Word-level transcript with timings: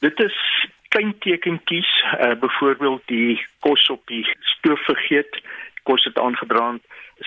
Dit 0.00 0.20
is 0.20 0.36
klein 0.88 1.18
tekentjies, 1.18 1.90
uh, 2.20 2.32
byvoorbeeld 2.40 3.02
die 3.06 3.46
kos 3.58 3.86
op 3.90 4.06
die 4.06 4.24
stoof 4.40 4.80
vergeet, 4.84 5.40
kos 5.82 6.04
het 6.04 6.18
aangebrand, 6.18 6.82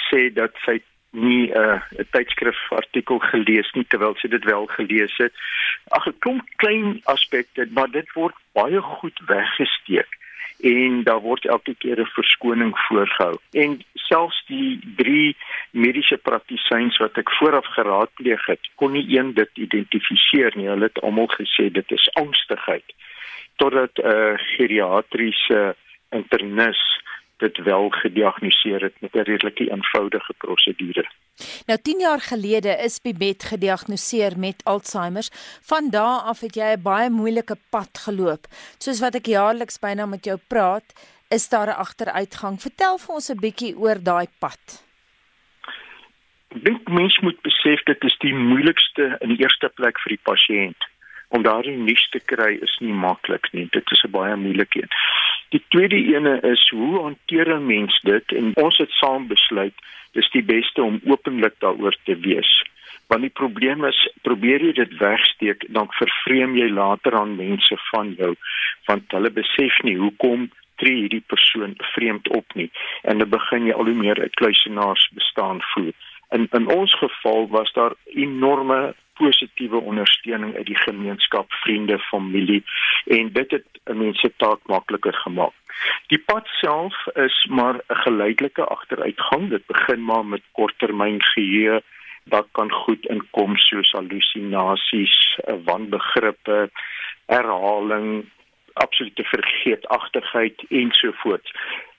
sê 0.10 0.28
dat 0.33 0.58
sy 0.66 0.80
nie 1.14 1.51
'n 1.54 1.58
uh, 1.58 2.06
tydskrif 2.12 2.59
artikel 2.70 3.20
gelees 3.20 3.70
nie 3.78 3.86
terwyl 3.86 4.16
sy 4.17 4.28
dit 4.28 4.44
wel 4.44 4.66
gelees 4.66 5.14
het. 5.17 5.33
Ag 5.88 6.08
'n 6.08 6.17
klomp 6.20 6.50
klein 6.56 7.01
aspekte, 7.04 7.67
maar 7.72 7.92
dit 7.92 8.09
word 8.14 8.36
baie 8.57 8.81
goed 8.81 9.19
weggesteek 9.25 10.17
en 10.63 11.03
daar 11.03 11.21
word 11.21 11.45
elke 11.45 11.75
keer 11.75 11.99
'n 11.99 12.15
verskoning 12.17 12.73
voorgehou. 12.87 13.37
En 13.51 13.81
selfs 14.14 14.43
die 14.48 14.80
drie 14.98 15.36
mediese 15.71 16.20
praktisyns 16.21 17.00
wat 17.02 17.18
ek 17.18 17.32
vooraf 17.39 17.66
geraadpleeg 17.75 18.46
het, 18.52 18.70
kon 18.75 18.93
nie 18.93 19.05
een 19.09 19.34
dit 19.34 19.64
identifiseer 19.68 20.54
nie. 20.59 20.70
Hulle 20.70 20.91
het 20.91 21.02
almal 21.02 21.32
gesê 21.34 21.71
dit 21.73 21.97
is 21.97 22.09
angstigheid 22.21 22.86
totdat 23.61 23.97
'n 23.97 24.07
uh, 24.10 24.34
geriatriese 24.57 25.75
internis 26.10 26.82
dit 27.37 27.57
wel 27.57 27.89
gediagnoseer 27.89 28.82
het 28.82 28.96
met 29.01 29.14
'n 29.14 29.28
redelike 29.29 29.70
eenvoudige 29.71 30.34
prosedure. 30.37 31.06
Nou 31.65 31.79
10 31.82 32.00
jaar 32.00 32.22
gelede 32.22 32.73
is 32.88 33.02
Bibet 33.02 33.44
gediagnoseer 33.44 34.34
met 34.38 34.64
Alzheimer. 34.64 35.26
Van 35.62 35.90
daardie 35.90 36.30
af 36.30 36.40
het 36.40 36.56
jy 36.56 36.70
'n 36.73 36.82
baie 36.82 37.09
moeilike 37.09 37.58
pad 37.70 37.94
geloop. 38.06 38.44
Soos 38.78 39.00
wat 39.00 39.16
ek 39.16 39.26
jaarliks 39.26 39.80
byna 39.80 40.06
met 40.06 40.26
jou 40.26 40.38
praat, 40.48 40.88
is 41.38 41.50
daar 41.50 41.68
'n 41.68 41.82
agteruitgang. 41.86 42.62
Vertel 42.62 42.98
vir 42.98 43.16
ons 43.16 43.30
'n 43.30 43.44
bietjie 43.46 43.73
oor 43.84 44.00
daai 44.04 44.28
pad. 44.40 44.64
Dink 46.54 46.88
mense 46.88 47.20
moet 47.22 47.42
besef 47.42 47.84
dit 47.84 48.04
is 48.04 48.18
die 48.18 48.34
moeilikste 48.34 49.18
in 49.20 49.30
die 49.30 49.42
eerste 49.42 49.70
plek 49.70 50.00
vir 50.00 50.09
die 50.16 50.23
pasiënt 50.30 50.82
om 51.34 51.42
daardie 51.42 51.78
nuus 51.78 52.09
te 52.09 52.20
kry 52.20 52.52
is 52.62 52.76
nie 52.80 52.94
maklik 52.94 53.50
nie. 53.54 53.68
Dit 53.72 53.92
is 53.92 54.04
'n 54.04 54.12
baie 54.12 54.36
moeilike 54.36 54.82
een. 54.82 54.92
Die 55.50 55.64
tweede 55.70 56.00
ene 56.16 56.39
is 56.42 56.70
hoe 56.70 57.02
hanteer 57.02 57.48
'n 57.56 57.66
mens 57.66 58.00
dit 58.02 58.31
en 58.31 58.52
ons 58.56 58.78
het 58.78 58.92
saam 58.92 59.28
besluit 59.28 59.73
dis 60.11 60.30
die 60.31 60.44
beste 60.44 60.84
om 60.84 61.02
openlik 61.06 61.56
daaroor 61.59 61.95
te 62.04 62.16
wees. 62.16 62.64
Want 63.08 63.22
die 63.22 63.38
probleem 63.42 63.86
is 63.86 64.09
probeer 64.22 64.61
jy 64.61 64.73
dit 64.73 64.98
wegsteek 64.98 65.66
dan 65.67 65.88
vervreem 65.89 66.56
jy 66.56 66.70
later 66.70 67.14
aan 67.20 67.36
mense 67.36 67.78
van 67.92 68.14
jou 68.17 68.36
want 68.86 69.11
hulle 69.11 69.30
besef 69.30 69.81
nie 69.84 69.98
hoekom 69.98 70.52
tree 70.84 71.00
hierdie 71.03 71.23
persoon 71.34 71.78
vreemd 71.95 72.30
op 72.39 72.58
nie 72.59 72.70
en 73.02 73.23
dan 73.23 73.30
begin 73.30 73.70
jy 73.70 73.78
al 73.78 73.92
hoe 73.92 74.02
meer 74.06 74.20
'n 74.20 74.36
kluisenaars 74.39 75.09
bestaan 75.20 75.62
voel. 75.72 75.92
In 76.36 76.48
in 76.52 76.67
ons 76.67 76.94
geval 76.98 77.48
was 77.48 77.73
daar 77.73 77.94
enorme 78.06 78.95
positiewe 79.14 79.78
ondersteuning 79.78 80.56
uit 80.56 80.66
die 80.66 80.81
gemeenskap, 80.88 81.52
vriende, 81.64 82.00
familie 82.00 82.64
en 83.06 83.31
dit 83.34 83.52
het 83.52 83.67
mense 83.94 84.31
taak 84.38 84.59
makliker 84.66 85.14
gemaak. 85.14 85.54
Die 86.08 86.17
pad 86.17 86.48
self 86.61 86.95
is 87.16 87.45
maar 87.50 87.76
'n 87.76 88.02
geleidelike 88.06 88.66
agteruitgang. 88.66 89.50
Dit 89.50 89.66
begin 89.66 90.04
maar 90.04 90.26
met 90.26 90.42
korttermyn 90.52 91.22
geheue 91.23 91.81
wat 92.23 92.48
kan 92.52 92.72
goed 92.72 93.06
inkom 93.06 93.58
soos 93.58 93.92
halusinasies, 93.92 95.39
wanbegrippe, 95.66 96.70
herhaling, 97.26 98.30
absolute 98.74 99.24
vergeetachtigheid 99.24 100.64
ensovoorts. 100.70 101.54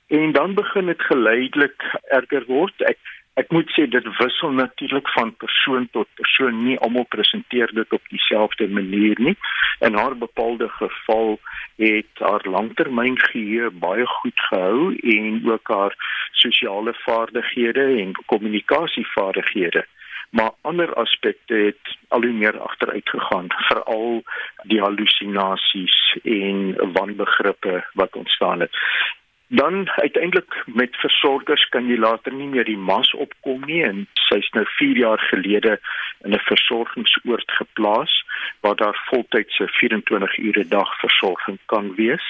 En 0.07 0.33
dan 0.33 0.55
begin 0.55 0.87
dit 0.87 1.03
geleidelik 1.03 1.83
erger 2.09 2.45
word. 2.47 2.83
Ek 2.83 2.99
Ek 3.35 3.51
moet 3.51 3.71
sê 3.75 3.89
dit 3.91 4.05
wissel 4.21 4.53
natuurlik 4.55 5.09
van 5.11 5.33
persoon 5.43 5.89
tot 5.91 6.09
persoon. 6.21 6.61
Nie 6.67 6.77
almal 6.87 7.07
presenteer 7.11 7.73
dit 7.75 7.93
op 7.97 8.03
dieselfde 8.09 8.69
manier 8.69 9.19
nie. 9.19 9.35
In 9.81 9.99
haar 9.99 10.15
bepaalde 10.19 10.69
geval 10.69 11.41
het 11.83 12.23
haar 12.23 12.47
langtermyngeheue 12.47 13.71
baie 13.87 14.07
goed 14.07 14.39
gehou 14.51 14.95
en 15.17 15.41
ook 15.51 15.69
haar 15.69 15.97
sosiale 16.31 16.95
vaardighede 16.95 17.87
en 18.05 18.15
kommunikasievaardighede. 18.27 19.87
Maar 20.35 20.53
ander 20.67 20.95
aspekte 20.99 21.55
het 21.55 21.97
al 22.09 22.27
hoe 22.27 22.33
meer 22.33 22.59
agteruit 22.59 23.09
gegaan, 23.09 23.47
veral 23.69 24.23
die 24.63 24.81
halusinasies 24.83 25.99
en 26.23 26.75
wanbegrippe 26.93 27.85
wat 27.95 28.17
ontstaan 28.17 28.61
het 28.67 28.83
dan 29.49 29.91
uiteindelik 29.91 30.63
met 30.67 30.97
versorgers 30.97 31.69
kan 31.69 31.87
jy 31.87 31.97
later 31.99 32.33
nie 32.33 32.49
meer 32.49 32.65
die 32.65 32.79
mas 32.79 33.13
opkom 33.15 33.63
nie 33.69 33.83
en 33.87 34.07
sy's 34.27 34.49
nou 34.57 34.65
4 34.79 34.97
jaar 34.97 35.21
gelede 35.31 35.79
in 36.25 36.35
'n 36.35 36.47
versorgingsoord 36.49 37.51
geplaas 37.59 38.15
waar 38.61 38.77
daar 38.77 38.99
voltydse 39.11 39.69
24 39.69 40.39
ure 40.39 40.67
dag 40.69 40.99
versorging 40.99 41.59
kan 41.67 41.95
wees. 41.95 42.27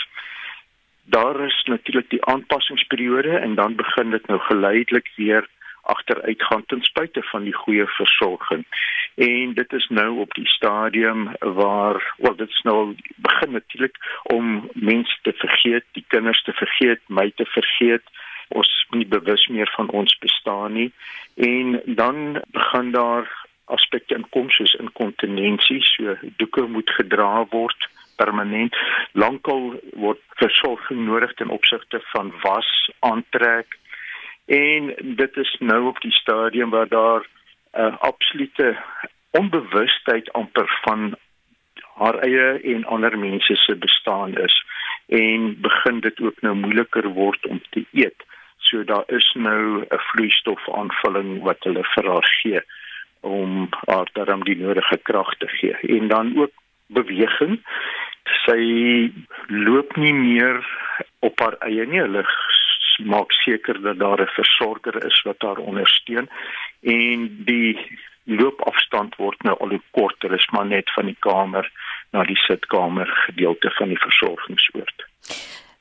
Daar 1.04 1.41
is 1.47 1.62
natuurlik 1.65 2.10
die 2.10 2.25
aanpassingsperiode 2.25 3.38
en 3.38 3.54
dan 3.54 3.75
begin 3.75 4.10
dit 4.10 4.26
nou 4.26 4.41
geleidelik 4.41 5.10
weer 5.16 5.48
agteruitgaan 5.84 6.65
ten 6.67 6.83
spyte 6.83 7.22
van 7.22 7.45
die 7.45 7.55
goeie 7.55 7.87
versorging. 7.87 8.65
En 9.15 9.55
dit 9.55 9.72
is 9.72 9.87
nou 9.89 10.19
op 10.19 10.34
die 10.34 10.47
stadium 10.47 11.31
waar 11.39 12.15
wel 12.17 12.37
dit 12.37 12.61
nou 12.62 12.95
begin 13.17 13.50
natuurlik 13.53 13.97
om 14.22 14.71
mense 14.72 15.19
te 15.22 15.33
vergeet, 15.33 15.84
die 15.93 16.05
kinders 16.09 16.43
te 16.43 16.53
vergeet, 16.53 17.00
my 17.06 17.31
te 17.37 17.45
vergeet. 17.45 18.03
Ons 18.49 18.87
nie 18.91 19.06
bewus 19.06 19.47
meer 19.49 19.71
van 19.77 19.91
ons 19.91 20.19
bestaan 20.19 20.72
nie. 20.72 20.93
En 21.34 21.81
dan 21.87 22.41
begin 22.47 22.91
daar 22.91 23.28
aspekte 23.65 24.15
inkom 24.15 24.51
soos 24.51 24.75
inkontinensie 24.81 25.81
so 25.83 26.16
doeke 26.37 26.66
moet 26.69 26.91
gedra 26.91 27.47
word 27.51 27.89
permanent. 28.16 28.77
Lankal 29.12 29.81
word 29.93 30.21
versorging 30.41 31.06
nodig 31.06 31.33
ten 31.34 31.49
opsigte 31.49 32.01
van 32.12 32.33
was 32.43 32.69
aantrek 32.99 33.78
en 34.47 34.94
dit 35.16 35.37
is 35.37 35.56
nou 35.59 35.87
op 35.87 36.00
die 36.00 36.12
stadium 36.12 36.71
waar 36.71 36.88
daar 36.88 37.21
'n 37.21 37.81
uh, 37.81 37.97
absolute 37.99 38.77
onbewustheid 39.31 40.32
amper 40.32 40.78
van 40.82 41.16
haar 41.94 42.19
eie 42.19 42.60
en 42.75 42.84
ander 42.84 43.19
mense 43.19 43.56
se 43.56 43.77
bestaan 43.77 44.37
is 44.37 44.65
en 45.06 45.60
begin 45.60 46.00
dit 46.00 46.21
ook 46.21 46.41
nou 46.41 46.54
moeiliker 46.54 47.09
word 47.09 47.47
om 47.47 47.60
te 47.71 47.84
eet. 47.93 48.25
So 48.59 48.84
daar 48.84 49.04
is 49.06 49.33
nou 49.34 49.81
'n 49.81 49.99
vloeistofaanvulling 49.99 51.43
wat 51.43 51.56
hulle 51.60 51.84
vir 51.94 52.10
haar 52.12 52.28
gee 52.43 52.60
om 53.21 53.69
haar 53.87 54.09
darm 54.12 54.44
die 54.44 54.56
nodige 54.56 54.99
krag 55.03 55.34
te 55.37 55.49
gee. 55.49 55.77
En 55.99 56.09
dan 56.09 56.38
ook 56.38 56.53
beweging. 56.87 57.60
Sy 58.44 59.12
loop 59.47 59.97
nie 59.97 60.15
meer 60.15 60.66
op 61.19 61.41
haar 61.41 61.56
eie 61.59 61.87
nie. 61.87 62.00
Hulle 62.00 62.25
maak 62.99 63.32
seker 63.32 63.81
dat 63.82 63.99
daar 63.99 64.21
'n 64.21 64.37
versorger 64.37 65.05
is 65.06 65.22
wat 65.22 65.43
haar 65.43 65.59
ondersteun 65.59 66.28
en 66.82 67.44
die 67.44 67.78
loopafstand 68.25 69.16
word 69.16 69.43
nou 69.43 69.56
al 69.60 69.69
hoe 69.69 69.82
korter 69.91 70.32
is 70.32 70.47
maar 70.53 70.66
net 70.66 70.91
van 70.97 71.06
die 71.06 71.19
kamer 71.21 71.71
na 72.12 72.25
die 72.25 72.38
sitkamer 72.47 73.10
gedeelte 73.27 73.71
van 73.78 73.88
die 73.88 74.00
versorgingsoord. 74.00 75.06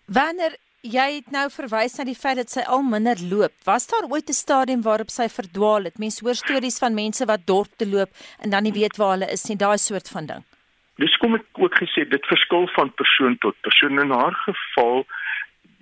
Wanneer 0.06 0.58
jy 0.84 1.06
het 1.16 1.32
nou 1.32 1.46
verwys 1.54 1.96
na 1.98 2.04
die 2.04 2.18
feit 2.20 2.42
dat 2.42 2.52
sy 2.52 2.64
al 2.68 2.84
minder 2.84 3.20
loop, 3.30 3.54
was 3.64 3.88
daar 3.88 4.10
ooit 4.10 4.30
'n 4.30 4.34
stadium 4.34 4.82
waarop 4.82 5.10
sy 5.10 5.30
verdwaal 5.30 5.84
het? 5.84 6.00
Mense 6.00 6.26
hoor 6.26 6.36
stories 6.36 6.80
van 6.80 6.94
mense 6.94 7.26
wat 7.26 7.48
dorp 7.48 7.72
te 7.78 7.88
loop 7.88 8.10
en 8.42 8.50
dan 8.50 8.64
nie 8.64 8.74
weet 8.74 8.98
waar 8.98 9.16
hulle 9.16 9.32
is 9.32 9.48
nie, 9.48 9.58
daai 9.58 9.78
soort 9.78 10.10
van 10.10 10.26
ding. 10.26 10.44
Dis 10.98 11.16
kom 11.18 11.36
ek 11.36 11.46
ook 11.58 11.76
gesê 11.82 12.08
dit 12.10 12.26
verskil 12.26 12.68
van 12.76 12.94
persoon 12.94 13.38
tot 13.38 13.56
persoon 13.62 14.00
in 14.00 14.12
haar 14.12 14.36
geval 14.46 15.06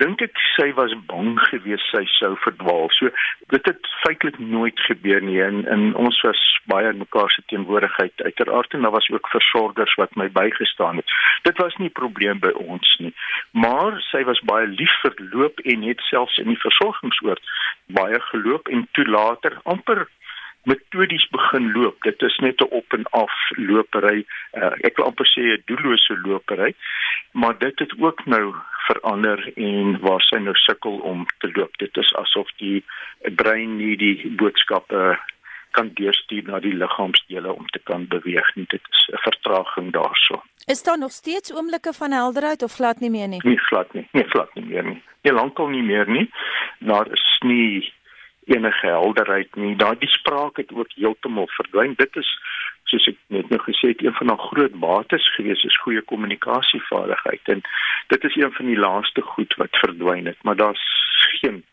dink 0.01 0.21
ek 0.25 0.39
sy 0.55 0.71
was 0.77 0.93
bang 1.09 1.35
geweest 1.49 1.85
sy 1.93 2.03
sou 2.17 2.33
verdwaal. 2.45 2.89
So 2.97 3.11
dit 3.53 3.67
het 3.69 3.89
feitelik 4.01 4.39
nooit 4.39 4.79
gebeur 4.87 5.21
nie 5.21 5.39
en, 5.45 5.63
en 5.69 5.91
ons 6.05 6.21
was 6.25 6.41
baie 6.71 6.89
in 6.89 7.01
mekaar 7.01 7.29
se 7.33 7.43
teenwoordigheid 7.51 8.23
uiteraard 8.25 8.73
en 8.73 8.87
daar 8.87 8.95
was 8.97 9.09
ook 9.13 9.29
versorgers 9.33 9.93
wat 10.01 10.15
my 10.15 10.27
bygestaan 10.33 11.01
het. 11.01 11.13
Dit 11.47 11.61
was 11.61 11.75
nie 11.77 11.89
'n 11.89 11.99
probleem 12.01 12.39
by 12.39 12.53
ons 12.55 12.95
nie. 12.99 13.13
Maar 13.51 14.01
sy 14.11 14.23
was 14.23 14.41
baie 14.53 14.67
lief 14.67 14.95
vir 15.03 15.13
loop 15.33 15.59
en 15.59 15.85
het 15.89 16.01
selfs 16.09 16.37
in 16.37 16.49
die 16.53 16.63
versorgingsoord 16.65 17.45
baie 17.85 18.19
geloop 18.31 18.67
en 18.67 18.87
toe 18.91 19.05
later 19.05 19.59
amper 19.63 20.07
metodies 20.63 21.27
begin 21.29 21.71
loop. 21.73 22.03
Dit 22.03 22.21
is 22.21 22.37
net 22.37 22.61
'n 22.61 22.69
op 22.69 22.93
en 22.93 23.05
af 23.09 23.33
lopery. 23.55 24.25
Uh, 24.53 24.73
ek 24.87 24.95
wil 24.95 25.05
amper 25.05 25.25
sê 25.25 25.41
'n 25.41 25.63
doellose 25.65 26.19
lopery. 26.21 26.75
Maar 27.31 27.57
dit 27.57 27.79
het 27.79 27.93
ook 27.99 28.25
nou 28.25 28.55
verander 28.87 29.51
en 29.55 29.99
waar 30.01 30.21
sy 30.21 30.39
nou 30.43 30.55
sukkel 30.55 30.99
om 31.13 31.25
te 31.39 31.51
loop. 31.53 31.77
Dit 31.77 31.97
is 31.97 32.13
asof 32.15 32.49
die 32.57 32.83
brein 33.35 33.77
nie 33.77 33.95
die 33.97 34.31
boodskappe 34.37 35.19
kan 35.71 35.91
deurstuur 35.95 36.43
na 36.47 36.59
die 36.59 36.73
liggaamsdele 36.75 37.53
om 37.53 37.67
te 37.71 37.79
kan 37.87 38.07
beweeg 38.11 38.55
nie. 38.55 38.65
Dit 38.69 38.81
is 38.91 39.07
'n 39.13 39.21
vertraging 39.27 39.91
daarso. 39.91 40.41
Is 40.65 40.83
daar 40.83 40.97
nog 40.97 41.11
steeds 41.11 41.53
oomblikke 41.53 41.93
van 41.93 42.11
helderheid 42.11 42.63
of 42.63 42.73
glad 42.73 42.99
nie 42.99 43.09
meer 43.09 43.27
nie? 43.27 43.41
Nee, 43.43 43.57
glad 43.57 43.93
nie. 43.93 44.07
Nee, 44.11 44.23
glad 44.23 44.53
nie 44.55 44.65
meer 44.65 44.83
nie. 44.83 45.01
Nie 45.21 45.33
lankal 45.33 45.67
nie 45.67 45.83
meer 45.83 46.09
nie. 46.09 46.31
Daar 46.79 47.11
is 47.11 47.37
nie 47.39 47.93
enige 48.53 48.87
helderheid 48.87 49.55
nie. 49.55 49.75
Daardie 49.75 50.09
spraak 50.09 50.57
het 50.61 50.71
ook 50.73 50.91
heeltemal 50.95 51.47
verdwyn. 51.57 51.93
Dit 51.97 52.15
is 52.15 52.29
soos 52.91 53.07
ek 53.11 53.17
net 53.27 53.49
nou 53.49 53.59
gesê 53.63 53.93
het, 53.93 54.03
een 54.03 54.15
van 54.19 54.33
haar 54.33 54.45
groot 54.51 54.77
bates 54.83 55.25
gewees 55.35 55.63
is 55.67 55.81
goeie 55.83 56.01
kommunikasievaardigheid 56.11 57.51
en 57.55 57.61
dit 58.13 58.23
is 58.29 58.35
een 58.35 58.51
van 58.57 58.71
die 58.71 58.79
laaste 58.79 59.21
goed 59.33 59.55
wat 59.61 59.81
verdwyn 59.83 60.27
het, 60.31 60.39
maar 60.43 60.57
daar's 60.59 60.83
geen 61.39 61.63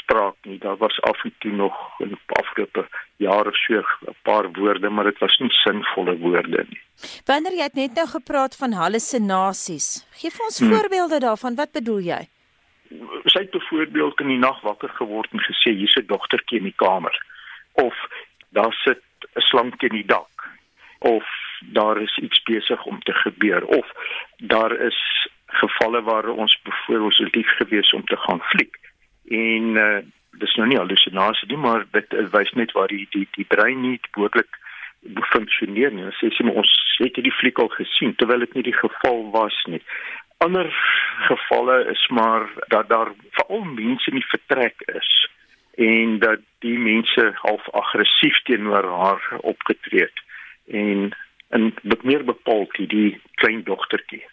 spraak 0.00 0.36
nie. 0.42 0.58
Daar 0.58 0.76
was 0.76 1.00
af 1.02 1.24
en 1.24 1.34
toe 1.38 1.52
nog 1.52 1.74
in 1.98 2.08
die 2.14 2.18
afgelope 2.26 2.86
jare 3.16 3.52
so 3.52 3.82
'n 4.10 4.16
paar 4.22 4.50
woorde, 4.52 4.88
maar 4.90 5.04
dit 5.04 5.18
was 5.18 5.38
nie 5.38 5.50
sinvolle 5.50 6.16
woorde 6.18 6.66
nie. 6.68 6.82
Wanneer 7.24 7.52
jy 7.52 7.68
net 7.72 7.94
nou 7.94 8.06
gepraat 8.06 8.56
van 8.56 8.72
hallusinasies. 8.72 10.06
Gee 10.12 10.30
vir 10.30 10.44
ons 10.44 10.58
hmm. 10.58 10.72
voorbeelde 10.72 11.18
daarvan. 11.18 11.54
Wat 11.54 11.72
bedoel 11.72 11.98
jy? 11.98 12.22
Sy 13.24 13.38
het 13.38 13.50
byvoorbeeld 13.50 14.20
in 14.20 14.32
die 14.34 14.38
nag 14.38 14.60
wakker 14.60 14.88
geword 14.98 15.32
en 15.32 15.42
gesê 15.46 15.74
hier's 15.74 15.96
'n 15.96 16.06
dogtertjie 16.06 16.58
in 16.58 16.68
die 16.70 16.80
kamer 16.84 17.14
of 17.72 17.94
daar 18.48 18.72
sit 18.84 19.02
'n 19.36 19.40
slank 19.40 19.82
in 19.82 19.94
die 19.94 20.06
dak 20.06 20.48
of 20.98 21.26
daar 21.60 22.00
is 22.00 22.18
iets 22.18 22.42
besig 22.42 22.84
om 22.84 23.00
te 23.02 23.12
gebeur 23.12 23.64
of 23.64 23.86
daar 24.36 24.72
is 24.72 25.28
gevalle 25.46 26.02
waar 26.02 26.28
ons 26.28 26.60
byvoorbeeld 26.62 27.34
lief 27.34 27.50
gewees 27.56 27.92
om 27.92 28.04
te 28.04 28.16
gaan 28.16 28.40
fliek 28.40 28.76
en 29.24 29.76
uh, 29.76 29.98
dis 30.30 30.54
nou 30.54 30.68
nie 30.68 30.78
hallusinasie 30.78 31.48
nie 31.48 31.56
maar 31.56 31.86
dit 31.90 32.12
wys 32.30 32.50
net 32.50 32.72
waar 32.72 32.88
die 32.88 33.06
die 33.10 33.28
die 33.30 33.44
brein 33.44 33.80
nie 33.80 34.00
behoorlik 34.12 34.58
funksioneer 35.32 35.92
nie. 35.92 36.04
Sê 36.20 36.30
sê 36.34 36.44
ons 36.44 36.70
het 37.00 37.16
die 37.24 37.32
fliek 37.32 37.58
al 37.58 37.70
gesien 37.72 38.14
terwyl 38.20 38.44
dit 38.44 38.54
nie 38.54 38.66
die 38.68 38.76
geval 38.76 39.30
was 39.32 39.56
nie. 39.72 39.80
Ander 40.40 40.68
gevalle 41.28 41.84
is 41.90 42.08
maar 42.08 42.50
dat 42.66 42.88
daar 42.88 43.12
veral 43.30 43.64
mense 43.64 44.10
in 44.10 44.16
die 44.16 44.28
vertrek 44.28 44.74
is 44.86 45.28
en 45.74 46.18
dat 46.18 46.40
die 46.58 46.78
mense 46.78 47.30
half 47.34 47.68
aggressief 47.70 48.42
teenoor 48.42 48.84
haar 48.84 49.38
opgetree 49.40 50.00
het 50.00 50.22
en 50.66 51.74
met 51.82 52.02
meer 52.02 52.24
bepaald 52.24 52.72
die, 52.74 52.86
die 52.86 53.20
klein 53.34 53.64
dogtertjie. 53.64 54.24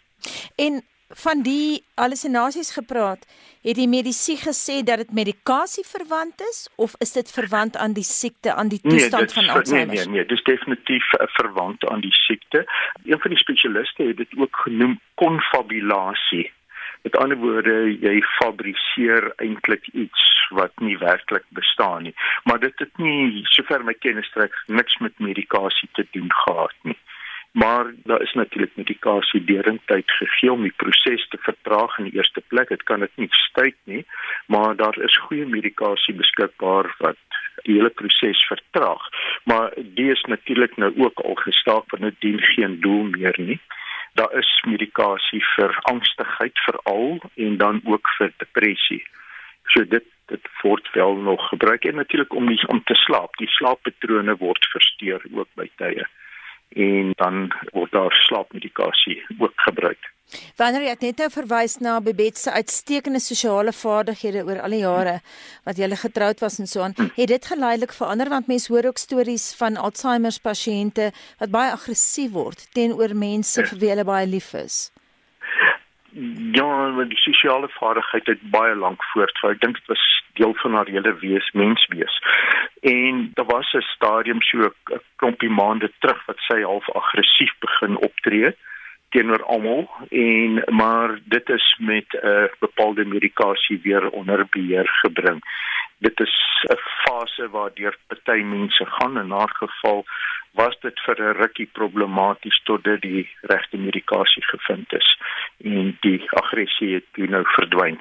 En 0.55 0.81
van 1.09 1.41
die 1.41 1.83
hallusinasies 1.95 2.73
gepraat, 2.73 3.25
het 3.61 3.75
die 3.75 3.87
medisy 3.87 4.35
gesê 4.35 4.81
dat 4.83 4.97
dit 4.97 5.11
medikasie 5.11 5.85
verwant 5.87 6.41
is 6.49 6.67
of 6.75 6.95
is 6.99 7.11
dit 7.11 7.31
verwant 7.31 7.77
aan 7.77 7.93
die 7.93 8.03
siekte, 8.03 8.53
aan 8.53 8.67
die 8.67 8.79
nee, 8.83 8.91
toestand 8.91 9.35
nee, 9.35 9.45
van 9.45 9.55
Alzheimer? 9.55 9.95
Nee, 9.95 10.05
nee, 10.05 10.13
nee, 10.13 10.25
dis 10.25 10.43
definitief 10.43 11.13
uh, 11.13 11.27
verwant 11.39 11.87
aan 11.87 12.01
die 12.01 12.13
siekte. 12.13 12.67
Een 13.03 13.19
van 13.19 13.29
die 13.29 13.39
spesialiste 13.39 14.03
het 14.03 14.17
dit 14.17 14.37
ook 14.37 14.55
genoem 14.55 14.99
konfabulasie. 15.13 16.51
Met 17.01 17.15
ander 17.15 17.37
woorde, 17.37 17.97
jy 18.01 18.21
fabriseer 18.21 19.31
eintlik 19.35 19.87
iets 19.93 20.47
wat 20.49 20.71
nie 20.79 20.97
werklik 20.97 21.43
bestaan 21.49 22.03
nie. 22.03 22.15
Maar 22.43 22.59
dit 22.59 22.79
het 22.79 22.97
nie 22.97 23.43
sover 23.43 23.83
my 23.83 23.93
kennis 23.93 24.27
strek 24.27 24.55
niks 24.65 24.97
met 24.97 25.19
medikasie 25.19 25.89
te 25.93 26.07
doen 26.11 26.33
gehad 26.33 26.75
nie 26.81 26.97
maar 27.51 27.93
daar 28.03 28.21
is 28.21 28.33
natuurlik 28.33 28.75
medikasie 28.75 29.43
deurentyd 29.43 30.11
gegee 30.11 30.51
om 30.51 30.61
die 30.61 30.73
proses 30.75 31.27
te 31.27 31.37
vertraag 31.41 31.97
in 31.97 32.03
die 32.03 32.13
eerste 32.13 32.41
plek. 32.47 32.69
Dit 32.69 32.83
kan 32.83 32.99
dit 32.99 33.15
nie 33.15 33.27
stuit 33.29 33.75
nie, 33.83 34.05
maar 34.45 34.75
daar 34.75 34.97
is 35.01 35.17
goeie 35.17 35.45
medikasie 35.45 36.13
beskikbaar 36.13 36.95
wat 36.97 37.17
die 37.63 37.73
hele 37.73 37.89
proses 37.89 38.45
vertraag. 38.47 39.09
Maar 39.43 39.73
dit 39.75 40.07
is 40.07 40.21
natuurlik 40.21 40.77
nou 40.77 40.93
ook 40.97 41.19
al 41.19 41.35
gestaak 41.35 41.89
want 41.89 42.03
dit 42.03 42.19
dien 42.19 42.41
geen 42.41 42.79
doel 42.79 43.03
meer 43.03 43.35
nie. 43.37 43.59
Daar 44.13 44.33
is 44.37 44.63
medikasie 44.67 45.43
vir 45.55 45.79
angstigheid 45.81 46.59
veral 46.65 47.19
en 47.35 47.57
dan 47.57 47.81
ook 47.83 48.09
vir 48.17 48.31
depressie. 48.37 49.03
So 49.73 49.83
dit 49.83 50.05
dit 50.27 50.47
word 50.61 50.89
wel 50.91 51.15
nog 51.15 51.49
gebruik 51.49 51.85
en 51.85 51.95
natuurlik 51.95 52.33
om 52.33 52.47
nie 52.47 52.67
om 52.67 52.83
te 52.83 52.95
slaap. 52.95 53.37
Die 53.37 53.47
slaappatrone 53.47 54.35
word 54.37 54.65
versteur 54.71 55.23
ook 55.33 55.47
by 55.55 55.69
tye 55.75 56.07
en 56.77 57.11
dan 57.17 57.47
word 57.73 57.91
daar 57.91 58.13
slaapmedikasie 58.27 59.17
ook 59.39 59.65
gebruik. 59.69 60.13
Wanneer 60.59 60.83
jy 60.89 60.95
net 60.99 61.21
nou 61.21 61.27
verwys 61.31 61.77
na 61.79 61.93
Bebet 62.03 62.39
se 62.39 62.51
uitstekende 62.51 63.21
sosiale 63.23 63.71
vaardighede 63.71 64.43
oor 64.43 64.59
al 64.59 64.75
die 64.75 64.81
jare 64.81 65.13
wat 65.63 65.79
jy 65.79 65.87
getroud 66.01 66.43
was 66.43 66.59
en 66.59 66.67
so 66.67 66.83
aan, 66.83 66.95
het 67.15 67.31
dit 67.31 67.47
geleidelik 67.51 67.95
verander 67.95 68.29
want 68.33 68.51
mense 68.51 68.71
hoor 68.73 68.89
ook 68.89 68.99
stories 68.99 69.53
van 69.59 69.79
Alzheimer 69.79 70.35
pasiënte 70.43 71.11
wat 71.39 71.53
baie 71.55 71.71
aggressief 71.71 72.35
word 72.35 72.67
teenoor 72.75 73.15
mense 73.15 73.63
vir 73.71 73.79
wie 73.79 73.93
hulle 73.93 74.07
baie 74.07 74.27
lief 74.27 74.51
is. 74.53 74.91
Ja, 76.57 76.67
want 76.97 77.13
die 77.13 77.23
sosiale 77.23 77.69
vaardigheid 77.79 78.27
het 78.27 78.43
baie 78.51 78.75
lank 78.75 79.03
voortgehou. 79.13 79.53
Ek 79.53 79.61
dink 79.61 79.79
dit 79.79 79.91
was 79.91 80.05
deel 80.39 80.53
van 80.63 80.73
haar 80.73 80.89
hele 80.91 81.13
wees, 81.21 81.51
menswees. 81.53 82.19
En 82.81 83.31
daar 83.33 83.45
was 83.45 83.73
'n 83.73 83.81
stadium 83.81 84.41
so 84.41 84.57
'n 84.57 85.01
klompie 85.15 85.49
maande 85.49 85.91
terug 85.99 86.25
wat 86.25 86.37
sy 86.37 86.61
half 86.61 86.89
aggressief 86.89 87.53
begin 87.59 87.97
optree 87.97 88.55
teenoor 89.09 89.43
almal 89.43 89.89
en 90.09 90.63
maar 90.75 91.19
dit 91.23 91.49
is 91.49 91.77
met 91.79 92.05
'n 92.09 92.27
uh, 92.27 92.43
bepaalde 92.59 93.05
medikasie 93.05 93.79
weer 93.83 94.09
onder 94.09 94.47
beheer 94.49 94.89
gebring. 95.01 95.39
Dit 95.97 96.19
is 96.19 96.65
'n 96.69 96.77
fase 97.03 97.49
waardeur 97.49 97.97
party 98.07 98.41
mense 98.43 98.85
gaan 98.85 99.17
in 99.17 99.31
haar 99.31 99.53
geval 99.53 100.05
was 100.51 100.79
dit 100.79 100.99
vir 100.99 101.17
'n 101.21 101.37
rukkie 101.41 101.69
problematies 101.71 102.61
totdat 102.63 103.01
die 103.01 103.29
regte 103.41 103.77
medikasie 103.77 104.43
gevind 104.43 104.93
is 104.93 105.19
en 105.63 105.97
die 105.99 106.31
aggressie 106.31 106.93
het 106.93 107.29
nou 107.29 107.43
verdwyn. 107.45 107.99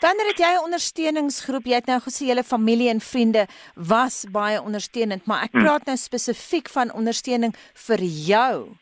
Wanneer 0.00 0.26
het 0.26 0.38
jy 0.38 0.52
'n 0.54 0.64
ondersteuningsgroep? 0.64 1.64
Jy 1.64 1.74
het 1.74 1.86
nou 1.86 2.00
gesê 2.00 2.26
julle 2.26 2.44
familie 2.44 2.88
en 2.88 3.00
vriende 3.00 3.46
was 3.74 4.26
baie 4.30 4.62
ondersteunend, 4.62 5.26
maar 5.26 5.42
ek 5.42 5.52
hmm. 5.52 5.62
praat 5.62 5.84
nou 5.84 5.96
spesifiek 5.96 6.68
van 6.68 6.92
ondersteuning 6.92 7.54
vir 7.86 7.98
jou. 8.02 8.76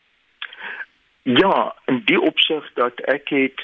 Ja, 1.23 1.75
in 1.85 2.01
die 2.05 2.21
opsig 2.21 2.73
dat 2.73 2.99
ek 2.99 3.29
het 3.29 3.59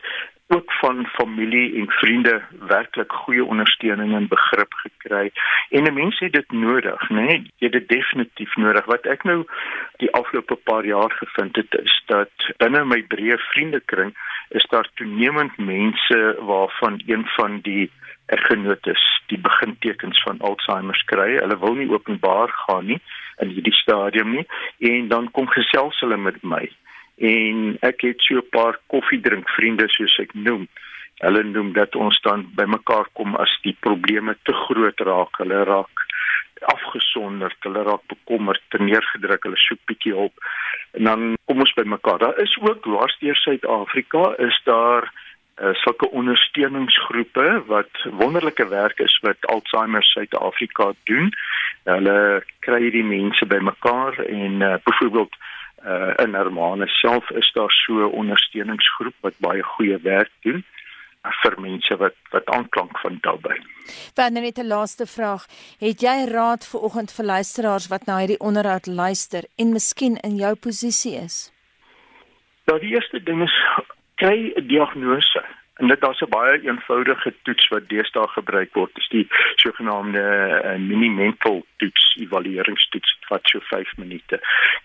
ook 0.48 0.74
van 0.74 1.06
familie 1.06 1.76
en 1.76 1.90
vriende 1.90 2.42
werklik 2.68 3.12
goeie 3.12 3.46
ondersteuning 3.46 4.14
en 4.14 4.28
begrip 4.28 4.74
gekry. 4.74 5.32
En 5.70 5.84
'n 5.84 5.94
mens 5.94 6.20
het 6.20 6.34
dit 6.34 6.52
nodig, 6.52 7.10
né? 7.10 7.16
Nee? 7.16 7.52
Jy 7.58 7.68
het 7.68 7.72
dit 7.72 7.88
definitief 7.88 8.56
nodig. 8.56 8.86
Wat 8.86 9.06
ek 9.06 9.24
nou 9.24 9.46
die 9.98 10.12
afgelope 10.12 10.56
paar 10.56 10.86
jaar 10.86 11.12
gevind 11.12 11.56
het 11.56 11.74
is 11.84 12.04
dat 12.06 12.32
binne 12.58 12.86
my 12.86 13.04
breë 13.04 13.38
vriendekring 13.38 14.18
is 14.50 14.66
daar 14.70 14.90
toenemend 14.94 15.58
mense 15.58 16.36
waarvan 16.40 17.02
een 17.06 17.26
van 17.26 17.60
die 17.60 17.92
eggenotes 18.26 19.24
die 19.28 19.40
begintekens 19.40 20.22
van 20.22 20.40
Alzheimer 20.40 21.04
kry. 21.06 21.38
Hulle 21.38 21.60
wil 21.60 21.74
nie 21.74 21.92
openbaar 21.92 22.50
gaan 22.50 22.86
nie 22.86 23.02
in 23.38 23.48
hierdie 23.48 23.74
stadium 23.74 24.32
nie 24.32 24.48
en 24.80 25.08
dan 25.08 25.32
kom 25.32 25.48
gesels 25.48 26.00
hulle 26.00 26.18
met 26.18 26.44
my 26.44 26.70
en 27.18 27.78
ek 27.82 28.02
het 28.02 28.22
so 28.22 28.38
'n 28.38 28.50
paar 28.50 28.80
koffiedrink 28.88 29.50
vriende 29.50 29.88
soos 29.88 30.18
ek 30.20 30.34
noem. 30.34 30.68
Hulle 31.24 31.44
noem 31.44 31.74
dat 31.74 31.96
ons 31.96 32.22
dan 32.22 32.50
bymekaar 32.56 33.08
kom 33.14 33.36
as 33.36 33.60
die 33.64 33.78
probleme 33.80 34.36
te 34.44 34.54
groot 34.54 35.00
raak. 35.00 35.38
Hulle 35.38 35.64
raak 35.64 36.06
afgesonderd, 36.60 37.56
hulle 37.60 37.84
raak 37.84 38.04
bekommerd, 38.08 38.62
neergedruk, 38.80 39.44
hulle 39.44 39.58
soek 39.58 39.80
bietjie 39.86 40.14
hulp. 40.14 40.34
En 40.92 41.04
dan 41.04 41.38
kom 41.46 41.60
ons 41.60 41.74
bymekaar. 41.74 42.20
Daar 42.20 42.40
is 42.40 42.58
ook 42.62 42.82
dwarsteer 42.84 43.36
Suid-Afrika 43.36 44.34
is 44.38 44.62
daar 44.64 45.12
uh, 45.62 45.74
sulke 45.74 46.10
ondersteuningsgroepe 46.10 47.64
wat 47.68 48.04
wonderlike 48.20 48.68
werk 48.68 49.00
is 49.00 49.20
wat 49.22 49.46
Alzheimer 49.52 50.04
Suid-Afrika 50.04 50.92
doen. 51.04 51.32
Hulle 51.84 52.44
kry 52.60 52.82
hierdie 52.82 53.06
mense 53.08 53.46
bymekaar 53.46 54.20
en 54.26 54.62
uh, 54.62 54.76
byvoorbeeld 54.84 55.36
uh, 55.86 56.14
in 56.26 56.34
Hermanus 56.34 57.00
self 57.00 57.30
is 57.30 57.52
daar 57.54 57.72
so 57.72 57.94
'n 57.94 58.12
ondersteuningsgroep 58.22 59.16
wat 59.22 59.34
baie 59.40 59.64
goeie 59.64 59.98
werk 59.98 60.32
doen 60.42 60.64
uh, 61.26 61.32
vir 61.42 61.60
mense 61.62 61.98
wat 61.98 62.16
wat 62.32 62.46
aanklank 62.46 63.00
van 63.00 63.18
daarbey. 63.22 63.60
Wanneer 64.16 64.42
net 64.42 64.58
'n 64.58 64.68
laaste 64.68 65.06
vraag, 65.06 65.46
het 65.80 66.02
jy 66.02 66.18
raad 66.32 66.66
vir 66.66 66.80
oggend 66.80 67.12
vir 67.12 67.26
luisteraars 67.26 67.88
wat 67.88 68.06
na 68.06 68.18
hierdie 68.18 68.40
onderhoud 68.40 68.88
luister 68.88 69.44
en 69.58 69.72
miskien 69.72 70.18
in 70.18 70.36
jou 70.36 70.56
posisie 70.56 71.16
is? 71.16 71.52
Nou 72.66 72.80
die 72.80 72.94
eerste 72.94 73.24
ding 73.24 73.44
is 73.44 73.56
kry 74.16 74.54
'n 74.56 74.68
diagnose. 74.68 75.44
En 75.76 75.88
dit 75.88 76.00
daar's 76.00 76.22
'n 76.22 76.30
baie 76.30 76.62
eenvoudige 76.62 77.34
toets 77.44 77.68
wat 77.68 77.90
deesdae 77.90 78.28
gebruik 78.28 78.74
word. 78.74 78.96
Dis 78.96 79.08
die 79.08 79.28
sogenaamde 79.56 80.24
uh, 80.64 80.76
mini-mental 80.76 81.66
toets, 81.78 82.16
evalueringstoets 82.20 83.18
wat 83.28 83.42
so 83.44 83.60
5 83.60 83.98
minute. 83.98 84.40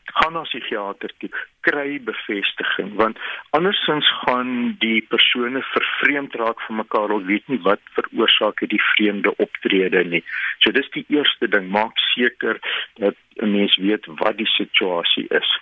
Gaan 0.05 0.33
na 0.33 0.41
psigiater 0.41 1.11
toe, 1.19 1.31
kry 1.61 2.01
bevestiging 2.03 2.95
want 2.95 3.19
andersins 3.51 4.09
gaan 4.25 4.77
die 4.79 5.03
persone 5.09 5.63
vervreemd 5.63 6.35
raak 6.35 6.61
van 6.61 6.77
mekaar 6.77 7.11
of 7.11 7.23
weet 7.23 7.49
nie 7.49 7.61
wat 7.63 7.81
veroorsaak 7.95 8.69
die 8.69 8.83
vreemde 8.83 9.37
optrede 9.37 10.05
nie. 10.05 10.25
So 10.59 10.71
dis 10.71 10.91
die 10.91 11.05
eerste 11.09 11.49
ding, 11.49 11.69
maak 11.69 11.99
seker 11.99 12.59
dat 12.95 13.15
'n 13.37 13.53
mens 13.53 13.77
weet 13.77 14.07
wat 14.07 14.37
die 14.37 14.51
situasie 14.59 15.27
is. 15.29 15.59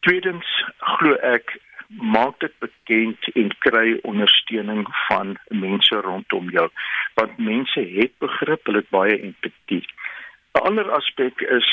Tweedens 0.00 0.64
glo 0.78 1.14
ek 1.14 1.60
maak 1.88 2.40
dit 2.40 2.52
bekend 2.92 3.34
en 3.34 3.50
kry 3.58 3.98
ondersteuning 4.02 4.86
van 5.08 5.36
mense 5.48 5.94
rondom 5.94 6.50
jou 6.50 6.68
want 7.14 7.38
mense 7.38 7.80
het 7.80 8.12
begrip 8.18 8.66
hulle 8.66 8.82
het 8.82 8.90
baie 8.90 9.18
empatie 9.20 9.84
'n 10.54 10.60
Ander 10.68 10.90
aspek 10.92 11.40
is 11.40 11.68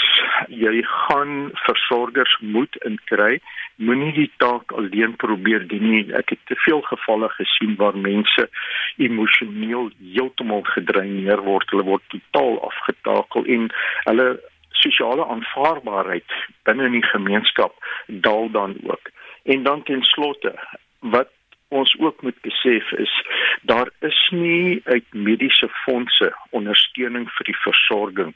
jy 0.47 0.81
gaan 0.83 1.51
versorgers 1.53 2.37
moet 2.39 2.75
inkry. 2.87 3.41
Moenie 3.75 4.13
die 4.13 4.31
taak 4.37 4.71
alleen 4.71 5.15
probeer 5.15 5.67
doen 5.67 5.89
nie. 5.89 6.13
Ek 6.13 6.29
het 6.29 6.39
te 6.45 6.55
veel 6.55 6.81
gevalle 6.81 7.29
gesien 7.29 7.75
waar 7.75 7.97
mense 7.97 8.49
emosioneel 8.97 9.91
heeltemal 9.99 10.63
gedreineer 10.63 11.43
word. 11.43 11.69
Hulle 11.69 11.83
word 11.83 12.03
totaal 12.07 12.61
afgetakel 12.71 13.45
en 13.45 13.67
hulle 14.03 14.27
sosiale 14.71 15.25
aanvaarbaarheid 15.25 16.31
binne 16.63 16.85
in 16.85 16.91
die 16.91 17.09
gemeenskap 17.11 17.75
daal 18.07 18.51
dan 18.51 18.77
ook. 18.83 19.11
En 19.43 19.63
dan 19.63 19.83
ten 19.83 20.03
slotte 20.03 20.55
wat 20.99 21.29
ons 21.69 21.95
ook 21.99 22.21
moet 22.21 22.41
besef 22.41 22.91
is 22.91 23.13
daar 23.61 23.89
is 23.99 24.29
nie 24.31 24.81
uit 24.83 25.05
mediese 25.13 25.69
fondse 25.85 26.33
ondersteuning 26.49 27.29
vir 27.37 27.45
die 27.51 27.59
versorging 27.63 28.33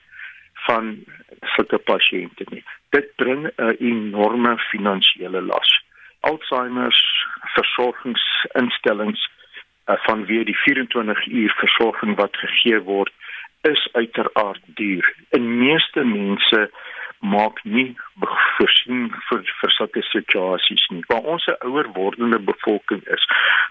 van 0.66 0.92
sulke 1.56 1.78
pasiënte 1.78 2.46
nie. 2.50 2.64
Dit 2.96 3.16
bring 3.16 3.48
'n 3.58 3.76
enorme 3.80 4.58
finansiële 4.58 5.42
las. 5.42 5.84
Alzheimer 6.20 6.94
versorgingsinstellings 7.56 9.30
uh, 9.88 9.96
van 10.06 10.26
wie 10.26 10.46
die 10.46 10.58
24 10.58 11.28
uur 11.28 11.54
versorging 11.58 12.16
wat 12.16 12.38
gegee 12.38 12.80
word 12.80 13.12
is 13.62 13.90
uiteraard 13.92 14.62
duur. 14.66 15.16
En 15.30 15.58
meeste 15.58 16.04
mense 16.04 16.72
maak 17.24 17.64
nie 17.64 17.96
voorsien 18.58 19.08
vir 19.30 19.42
vir 19.62 19.72
sulke 19.78 20.04
situasies 20.10 20.86
nie. 20.92 21.04
Waar 21.08 21.26
ons 21.36 21.48
'n 21.48 21.68
ouer 21.68 21.88
wordende 21.96 22.40
bevolking 22.40 23.04
is, 23.16 23.24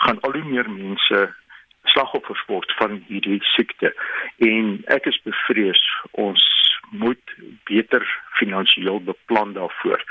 gaan 0.04 0.20
al 0.20 0.32
hoe 0.32 0.44
meer 0.44 0.70
mense 0.70 1.34
slagoffers 1.84 2.44
word 2.46 2.72
van 2.78 3.04
hierdie 3.08 3.40
siekte. 3.54 3.94
En 4.36 4.82
ek 4.86 5.06
is 5.06 5.22
bevrees 5.24 5.82
ons 6.10 6.42
moet 6.90 7.34
beter 7.64 8.06
finansiëel 8.40 9.00
beplan 9.00 9.52
daarvoor. 9.52 10.04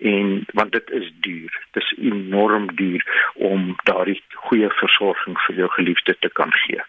En 0.00 0.44
want 0.52 0.72
dit 0.72 0.90
is 0.90 1.12
duur. 1.20 1.60
Dit 1.72 1.82
is 1.82 1.94
enorm 1.98 2.74
duur 2.74 3.30
om 3.34 3.76
daardie 3.84 4.22
goeie 4.48 4.70
versorging 4.70 5.38
vir 5.46 5.62
jou 5.62 5.70
geliefde 5.78 6.16
te 6.18 6.28
kan 6.28 6.52
gee. 6.66 6.82